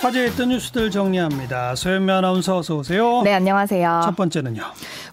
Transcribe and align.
화제했던 0.00 0.50
뉴스들 0.50 0.90
정리합니다. 0.90 1.74
소연미 1.74 2.12
아나운서 2.12 2.58
어서 2.58 2.76
오세요. 2.76 3.22
네, 3.22 3.32
안녕하세요. 3.34 4.02
첫 4.04 4.14
번째는요. 4.16 4.62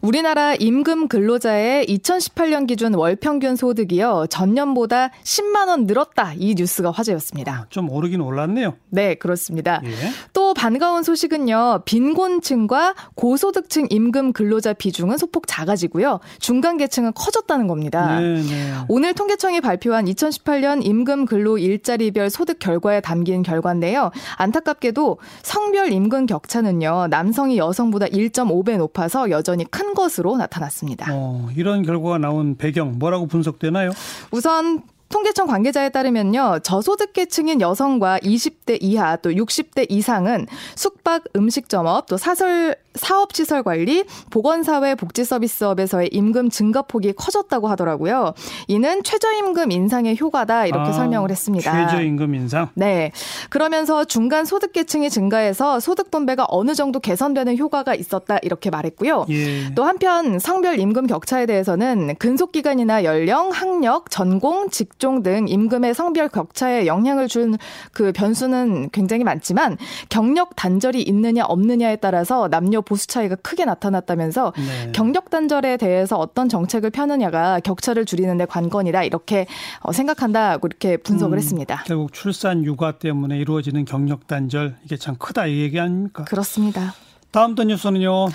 우리나라 0.06 0.54
임금 0.54 1.08
근로자의 1.08 1.88
2018년 1.88 2.68
기준 2.68 2.94
월 2.94 3.16
평균 3.16 3.56
소득이요. 3.56 4.28
전년보다 4.30 5.10
10만 5.24 5.68
원 5.68 5.88
늘었다. 5.88 6.34
이 6.38 6.54
뉴스가 6.56 6.92
화제였습니다. 6.92 7.52
아, 7.52 7.66
좀 7.72 7.90
오르긴 7.90 8.22
올랐네요. 8.22 8.76
네, 8.90 9.16
그렇습니다. 9.16 9.82
예. 9.84 9.90
또 10.32 10.54
반가운 10.54 11.02
소식은요. 11.02 11.82
빈곤층과 11.86 12.94
고소득층 13.16 13.88
임금 13.90 14.34
근로자 14.34 14.74
비중은 14.74 15.18
소폭 15.18 15.48
작아지고요. 15.48 16.20
중간 16.38 16.78
계층은 16.78 17.14
커졌다는 17.16 17.66
겁니다. 17.66 18.20
네, 18.20 18.44
네. 18.44 18.74
오늘 18.88 19.16
통계청이 19.16 19.60
발표한 19.62 20.06
2018년 20.06 20.86
임금 20.86 21.26
근로 21.26 21.58
일자리별 21.58 22.30
소득 22.30 22.60
결과에 22.60 23.02
담긴 23.02 23.42
결과인데요. 23.42 24.12
안타깝게도 24.38 25.18
성별 25.42 25.92
임금 25.92 26.28
격차는요. 26.28 27.08
남성이 27.10 27.58
여성보다 27.58 28.06
1.5배 28.06 28.78
높아서 28.78 29.32
여전히 29.32 29.66
큰 29.66 29.95
것으로 29.96 30.38
나타났습니다. 30.38 31.08
어, 31.12 31.50
이런 31.56 31.82
결과가 31.82 32.20
나온 32.20 32.56
배경 32.56 33.00
뭐라고 33.00 33.26
분석되나요? 33.26 33.92
우선 34.30 34.84
통계청 35.10 35.48
관계자에 35.48 35.90
따르면요. 35.90 36.60
저소득 36.64 37.14
계층인 37.14 37.62
여성과 37.62 38.20
20대 38.20 38.78
이하 38.82 39.16
또 39.18 39.32
60대 39.32 39.86
이상은 39.90 40.48
숙박 40.76 41.24
음식점업 41.36 42.08
또 42.08 42.18
사설 42.18 42.76
사업시설 42.96 43.64
관리, 43.64 44.06
보건사회 44.30 44.96
복지서비스업에서의 44.96 46.10
임금 46.12 46.50
증가폭이 46.50 47.14
커졌다고 47.14 47.68
하더라고요. 47.68 48.34
이는 48.68 49.04
최저임금 49.04 49.72
인상의 49.72 50.18
효과다 50.20 50.66
이렇게 50.66 50.90
아, 50.90 50.94
설명을 50.94 51.32
했습니다. 51.32 51.88
최저임금 51.88 52.36
인상. 52.36 52.70
네. 52.74 53.12
그러면서 53.50 54.06
중간 54.06 54.46
소득 54.46 54.74
계층이 54.74 55.10
증가해서 55.10 55.80
소득 55.80 56.12
분배가 56.12 56.46
어느 56.50 56.74
정도 56.74 57.00
개선되는 57.00 57.58
효과가 57.58 57.96
있었다 57.96 58.38
이렇게 58.42 58.70
말했고요. 58.70 59.26
예. 59.30 59.74
또 59.76 59.84
한편 59.84 60.40
성별 60.40 60.80
임금 60.80 61.08
격차에 61.08 61.46
대해서는 61.46 62.16
근속 62.20 62.52
기간이나 62.52 63.04
연령, 63.04 63.50
학력, 63.52 64.10
전공, 64.10 64.70
직종 64.70 65.24
등 65.24 65.48
임금의 65.48 65.94
성별 65.94 66.30
격차에 66.30 66.86
영향을 66.86 67.28
준 67.28 67.56
그 67.92 68.12
변수는 68.12 68.90
굉장히 68.92 69.24
많지만 69.24 69.78
경력 70.10 70.56
단절이 70.56 71.02
있느냐 71.04 71.46
없느냐에 71.46 71.98
따라서 71.98 72.48
남녀 72.50 72.82
보수 72.86 73.08
차이가 73.08 73.36
크게 73.36 73.66
나타났다면서 73.66 74.54
네. 74.56 74.92
경력 74.94 75.30
단절에 75.30 75.78
대해서 75.78 76.18
어떤 76.18 76.48
정책을 76.48 76.92
펴느냐가 76.92 77.60
격차를 77.60 78.06
줄이는 78.06 78.38
데 78.38 78.46
관건이다 78.46 79.04
이렇게 79.04 79.48
어, 79.82 79.92
생각한다고 79.92 80.68
이렇게 80.68 80.98
분석을 80.98 81.38
음, 81.38 81.40
했습니다. 81.40 81.84
결국 81.86 82.14
출산 82.14 82.64
육아 82.64 82.94
때문에 82.94 83.38
이루어지는 83.38 83.86
경력 83.86 84.28
단절 84.28 84.76
이게 84.86 84.98
참 84.98 85.16
크다 85.18 85.48
이 85.48 85.60
얘기 85.62 85.80
아닙니까? 85.80 86.24
그렇습니다. 86.26 86.94
다음 87.32 87.56
또 87.56 87.64
뉴스는요. 87.64 88.28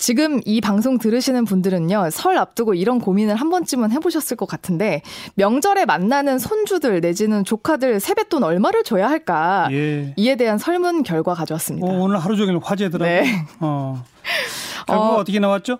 지금 0.00 0.40
이 0.46 0.62
방송 0.62 0.96
들으시는 0.96 1.44
분들은요, 1.44 2.08
설 2.10 2.38
앞두고 2.38 2.72
이런 2.72 2.98
고민을 3.00 3.36
한 3.36 3.50
번쯤은 3.50 3.92
해보셨을 3.92 4.34
것 4.34 4.46
같은데, 4.46 5.02
명절에 5.34 5.84
만나는 5.84 6.38
손주들 6.38 7.02
내지는 7.02 7.44
조카들 7.44 8.00
세뱃돈 8.00 8.42
얼마를 8.42 8.82
줘야 8.82 9.10
할까? 9.10 9.68
예. 9.70 10.14
이에 10.16 10.36
대한 10.36 10.56
설문 10.56 11.02
결과 11.02 11.34
가져왔습니다. 11.34 11.86
어, 11.86 11.90
오늘 11.90 12.18
하루 12.18 12.34
종일 12.36 12.58
화제더라고요. 12.62 13.20
네. 13.20 13.46
어. 13.60 14.02
결국 14.86 15.04
어, 15.04 15.14
어, 15.16 15.24
떻게 15.24 15.38
나왔죠? 15.38 15.78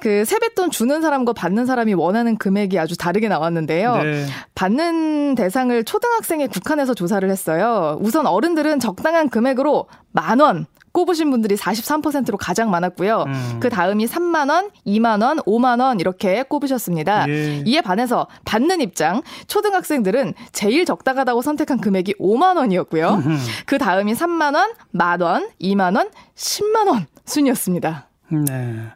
그 0.00 0.24
세뱃돈 0.24 0.70
주는 0.70 1.00
사람과 1.00 1.32
받는 1.32 1.66
사람이 1.66 1.94
원하는 1.94 2.36
금액이 2.36 2.78
아주 2.78 2.96
다르게 2.96 3.28
나왔는데요. 3.28 3.96
네. 3.96 4.26
받는 4.54 5.34
대상을 5.34 5.84
초등학생에 5.84 6.46
국한해서 6.46 6.94
조사를 6.94 7.28
했어요. 7.28 7.98
우선 8.00 8.26
어른들은 8.26 8.80
적당한 8.80 9.28
금액으로 9.28 9.88
만 10.12 10.40
원. 10.40 10.66
꼽으신 10.92 11.30
분들이 11.30 11.54
43%로 11.54 12.36
가장 12.38 12.70
많았고요. 12.70 13.24
음. 13.26 13.56
그 13.60 13.68
다음이 13.68 14.06
3만 14.06 14.50
원, 14.50 14.70
2만 14.86 15.22
원, 15.22 15.38
5만 15.38 15.80
원 15.80 16.00
이렇게 16.00 16.42
꼽으셨습니다. 16.42 17.28
예. 17.28 17.62
이에 17.64 17.80
반해서 17.82 18.26
받는 18.44 18.80
입장 18.80 19.22
초등학생들은 19.46 20.34
제일 20.50 20.84
적당하다고 20.84 21.42
선택한 21.42 21.80
금액이 21.80 22.14
5만 22.14 22.56
원이었고요. 22.56 23.22
그 23.66 23.78
다음이 23.78 24.14
3만 24.14 24.54
원, 24.54 24.72
만 24.90 25.20
원, 25.20 25.48
2만 25.60 25.96
원, 25.96 26.10
10만 26.34 26.88
원 26.88 27.06
순이었습니다. 27.26 28.07
네. 28.30 28.92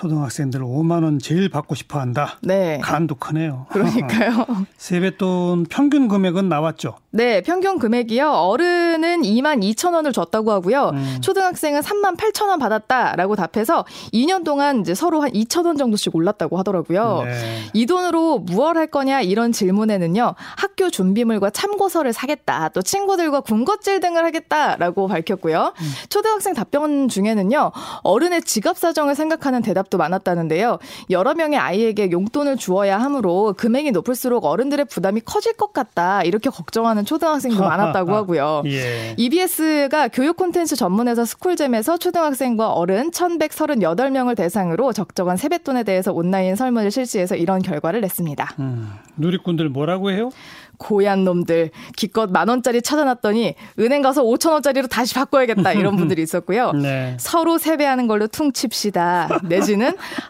초등학생들 0.00 0.60
5만 0.62 1.04
원 1.04 1.18
제일 1.18 1.50
받고 1.50 1.74
싶어 1.74 2.00
한다. 2.00 2.38
네. 2.40 2.78
간도 2.82 3.16
크네요. 3.16 3.66
그러니까요. 3.68 4.46
세뱃돈 4.78 5.66
평균 5.68 6.08
금액은 6.08 6.48
나왔죠. 6.48 6.96
네, 7.10 7.42
평균 7.42 7.78
금액이요. 7.78 8.30
어른은 8.30 9.20
2만 9.22 9.62
2천 9.62 9.92
원을 9.92 10.14
줬다고 10.14 10.52
하고요. 10.52 10.92
음. 10.94 11.18
초등학생은 11.20 11.82
3만 11.82 12.16
8천 12.16 12.48
원 12.48 12.58
받았다라고 12.58 13.36
답해서 13.36 13.84
2년 14.14 14.42
동안 14.42 14.80
이제 14.80 14.94
서로 14.94 15.20
한 15.20 15.30
2천 15.32 15.66
원 15.66 15.76
정도씩 15.76 16.14
올랐다고 16.16 16.56
하더라고요. 16.56 17.24
네. 17.26 17.58
이 17.74 17.84
돈으로 17.84 18.38
무얼 18.38 18.78
할 18.78 18.86
거냐 18.86 19.20
이런 19.20 19.52
질문에는요. 19.52 20.34
학교 20.56 20.88
준비물과 20.88 21.50
참고서를 21.50 22.14
사겠다. 22.14 22.70
또 22.70 22.80
친구들과 22.80 23.40
군것질 23.40 24.00
등을 24.00 24.24
하겠다라고 24.24 25.08
밝혔고요. 25.08 25.74
음. 25.78 25.92
초등학생 26.08 26.54
답변 26.54 27.08
중에는요. 27.08 27.72
어른의 28.02 28.42
지갑 28.44 28.78
사정을 28.78 29.14
생각하는 29.14 29.60
대답 29.60 29.89
도 29.90 29.98
많았다는데요. 29.98 30.78
여러 31.10 31.34
명의 31.34 31.58
아이에게 31.58 32.12
용돈을 32.12 32.56
주어야 32.56 32.98
하므로 32.98 33.54
금액이 33.56 33.90
높을수록 33.90 34.44
어른들의 34.44 34.84
부담이 34.86 35.22
커질 35.24 35.54
것 35.54 35.72
같다. 35.72 36.22
이렇게 36.22 36.48
걱정하는 36.48 37.04
초등학생도 37.04 37.60
많았다고 37.60 38.14
하고요. 38.14 38.62
예. 38.66 39.14
EBS가 39.16 40.08
교육 40.08 40.36
콘텐츠 40.36 40.76
전문회사 40.76 41.24
스쿨잼에서 41.24 41.98
초등학생과 41.98 42.72
어른 42.72 43.10
1,138명을 43.10 44.36
대상으로 44.36 44.92
적정한 44.92 45.36
세뱃돈에 45.36 45.82
대해서 45.82 46.12
온라인 46.12 46.54
설문을 46.54 46.90
실시해서 46.90 47.34
이런 47.34 47.60
결과를 47.62 48.00
냈습니다. 48.00 48.54
음, 48.60 48.92
누리꾼들 49.16 49.68
뭐라고 49.70 50.10
해요? 50.10 50.30
고얀 50.78 51.24
놈들 51.24 51.70
기껏 51.94 52.30
만 52.30 52.48
원짜리 52.48 52.80
찾아놨더니 52.80 53.54
은행 53.78 54.00
가서 54.00 54.22
5천 54.24 54.52
원짜리로 54.52 54.86
다시 54.86 55.14
바꿔야겠다 55.14 55.72
이런 55.74 55.94
분들이 55.98 56.22
있었고요. 56.22 56.72
네. 56.72 57.16
서로 57.20 57.58
세배하는 57.58 58.06
걸로 58.06 58.26
퉁칩시다. 58.28 59.40
내지는 59.44 59.79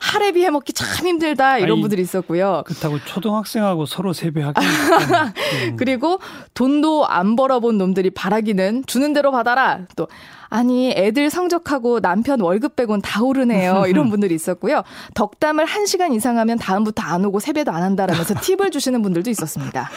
할애비 0.00 0.44
해먹기 0.44 0.72
참 0.72 1.06
힘들다 1.06 1.58
이런 1.58 1.76
아이, 1.76 1.80
분들이 1.80 2.02
있었고요. 2.02 2.62
그렇다고 2.66 2.98
초등학생하고 3.04 3.86
서로 3.86 4.12
세배하기. 4.12 4.60
음. 5.70 5.76
그리고 5.76 6.20
돈도 6.54 7.06
안 7.06 7.36
벌어본 7.36 7.78
놈들이 7.78 8.10
바라기는 8.10 8.84
주는 8.86 9.12
대로 9.12 9.30
받아라. 9.30 9.80
또 9.96 10.08
아니 10.48 10.90
애들 10.90 11.30
성적하고 11.30 12.00
남편 12.00 12.40
월급 12.40 12.76
빼곤 12.76 13.00
다 13.00 13.22
오르네요. 13.22 13.84
이런 13.88 14.10
분들이 14.10 14.34
있었고요. 14.34 14.82
덕담을 15.14 15.64
1시간 15.64 16.14
이상 16.14 16.38
하면 16.38 16.58
다음부터 16.58 17.02
안 17.02 17.24
오고 17.24 17.40
세배도 17.40 17.70
안 17.70 17.82
한다라면서 17.82 18.34
팁을 18.42 18.70
주시는 18.70 19.00
분들도 19.02 19.30
있었습니다. 19.30 19.88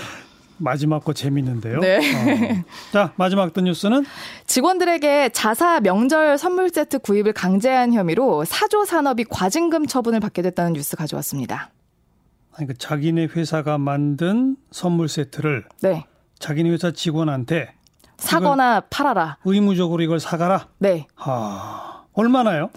마지막 0.57 1.03
거 1.03 1.13
재밌는데요. 1.13 1.79
네. 1.79 1.97
어. 1.97 2.63
자, 2.91 3.13
마지막 3.15 3.53
또 3.53 3.61
뉴스는 3.61 4.05
직원들에게 4.45 5.29
자사 5.29 5.79
명절 5.79 6.37
선물 6.37 6.69
세트 6.69 6.99
구입을 6.99 7.33
강제한 7.33 7.93
혐의로 7.93 8.45
사조 8.45 8.85
산업이 8.85 9.25
과징금 9.29 9.87
처분을 9.87 10.19
받게 10.19 10.41
됐다는 10.41 10.73
뉴스 10.73 10.95
가져왔습니다. 10.95 11.71
아니, 12.55 12.67
그 12.67 12.77
자기네 12.77 13.25
회사가 13.35 13.77
만든 13.77 14.55
선물 14.71 15.09
세트를 15.09 15.65
네. 15.81 16.05
자기네 16.39 16.69
회사 16.69 16.91
직원한테 16.91 17.73
사거나 18.17 18.81
팔아라. 18.89 19.37
의무적으로 19.43 20.01
이걸 20.03 20.19
사가라. 20.19 20.67
네. 20.77 21.07
하, 21.15 22.03
얼마나요? 22.13 22.69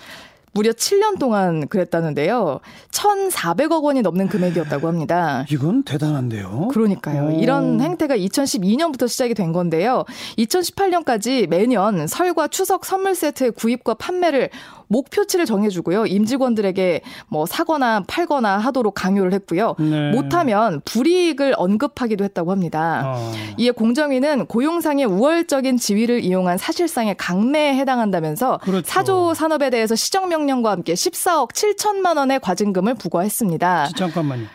무려 0.57 0.73
7년 0.73 1.19
동안 1.19 1.69
그랬다는데요. 1.69 2.61
1,400억 2.91 3.83
원이 3.83 4.01
넘는 4.01 4.29
금액이었다고 4.29 4.89
합니다. 4.89 5.45
이건 5.51 5.83
대단한데요. 5.83 6.69
그러니까요. 6.73 7.27
오. 7.27 7.31
이런 7.39 7.79
행태가 7.83 8.17
2012년부터 8.17 9.07
시작이 9.07 9.35
된 9.35 9.53
건데요. 9.53 10.07
2018년까지 10.39 11.47
매년 11.47 12.07
설과 12.07 12.49
추석 12.49 12.87
선물 12.87 13.15
세트 13.15 13.53
구입과 13.53 13.95
판매를 13.95 14.49
목표치를 14.89 15.47
정해주고요. 15.47 16.07
임직원들에게 16.07 17.03
뭐 17.29 17.47
사거나 17.47 18.05
팔거나 18.07 18.59
하도록 18.59 18.93
강요를 18.95 19.33
했고요. 19.35 19.75
네. 19.79 20.11
못하면 20.13 20.81
불이익을 20.85 21.55
언급하기도 21.57 22.25
했다고 22.25 22.51
합니다. 22.51 23.03
어. 23.07 23.33
이에 23.57 23.71
공정위는 23.71 24.47
고용상의 24.47 25.07
우월적인 25.07 25.79
지위를 25.79 26.25
이용한 26.25 26.59
사실상의 26.59 27.17
강매에 27.17 27.75
해당한다면서 27.77 28.59
그렇죠. 28.59 28.87
사조 28.87 29.35
산업에 29.35 29.71
대해서 29.71 29.95
시정명령과 29.95 30.71
함께 30.71 30.95
14억 30.95 31.53
7천만 31.53 32.17
원의 32.17 32.41
과징금을 32.41 32.95
부과했습니다. 32.95 33.89
잠깐만요. 33.97 34.47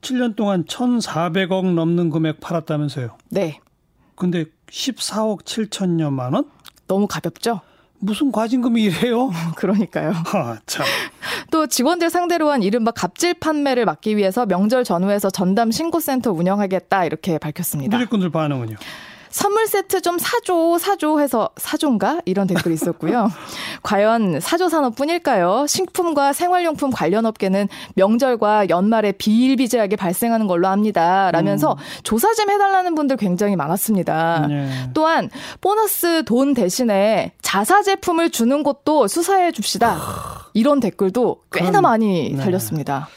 7년 0.00 0.36
동안 0.36 0.64
1,400억 0.64 1.72
넘는 1.74 2.10
금액 2.10 2.40
팔았다면서요. 2.40 3.16
네. 3.30 3.60
근데 4.16 4.44
14억 4.68 5.44
7천여만 5.44 6.34
원? 6.34 6.44
너무 6.86 7.06
가볍죠? 7.06 7.60
무슨 7.98 8.30
과징금이 8.32 8.82
이래요? 8.82 9.30
그러니까요. 9.56 10.10
하, 10.10 10.58
참. 10.66 10.84
또 11.50 11.66
직원들 11.66 12.10
상대로 12.10 12.50
한 12.50 12.62
이른바 12.62 12.90
갑질 12.90 13.34
판매를 13.34 13.84
막기 13.84 14.16
위해서 14.16 14.46
명절 14.46 14.84
전후에서 14.84 15.30
전담 15.30 15.70
신고센터 15.70 16.32
운영하겠다 16.32 17.04
이렇게 17.04 17.38
밝혔습니다. 17.38 17.96
누리꾼들 17.96 18.30
반응은요? 18.30 18.76
선물 19.34 19.66
세트 19.66 20.00
좀 20.00 20.16
사줘, 20.16 20.78
사줘 20.78 21.18
해서 21.18 21.50
사줘인가? 21.56 22.20
이런 22.24 22.46
댓글이 22.46 22.72
있었고요. 22.72 23.32
과연 23.82 24.38
사조 24.38 24.68
산업뿐일까요? 24.68 25.66
식품과 25.66 26.32
생활용품 26.32 26.92
관련 26.92 27.26
업계는 27.26 27.66
명절과 27.96 28.68
연말에 28.68 29.10
비일비재하게 29.10 29.96
발생하는 29.96 30.46
걸로 30.46 30.68
압니다. 30.68 31.32
라면서 31.32 31.72
음. 31.72 31.76
조사 32.04 32.32
좀 32.34 32.48
해달라는 32.48 32.94
분들 32.94 33.16
굉장히 33.16 33.56
많았습니다. 33.56 34.46
네. 34.46 34.70
또한 34.94 35.28
보너스 35.60 36.22
돈 36.24 36.54
대신에 36.54 37.32
자사 37.42 37.82
제품을 37.82 38.30
주는 38.30 38.62
것도 38.62 39.08
수사해 39.08 39.50
줍시다. 39.50 39.98
이런 40.54 40.78
댓글도 40.78 41.42
꽤나 41.50 41.80
많이 41.80 42.34
네. 42.34 42.40
달렸습니다. 42.40 43.08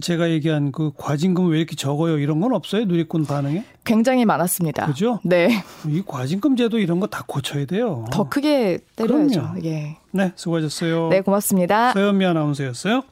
제가 0.00 0.30
얘기한 0.30 0.70
그 0.70 0.92
과징금 0.96 1.50
왜 1.50 1.58
이렇게 1.58 1.74
적어요? 1.74 2.18
이런 2.18 2.40
건 2.40 2.54
없어요? 2.54 2.84
누리꾼 2.84 3.26
반응에? 3.26 3.64
굉장히 3.90 4.24
많았습니다. 4.24 4.86
그죠? 4.86 5.18
네. 5.24 5.62
이 5.86 6.02
과징금 6.06 6.54
제도 6.56 6.78
이런 6.78 7.00
거 7.00 7.06
다 7.10 7.24
고쳐야 7.26 7.64
돼요. 7.66 8.04
더 8.12 8.28
크게 8.28 8.78
때려야죠. 8.94 9.54
예. 9.64 9.96
네, 10.12 10.32
수고하셨어요. 10.36 11.08
네, 11.08 11.20
고맙습니다. 11.22 11.92
서현미 11.92 12.24
아나운서였어요. 12.24 13.02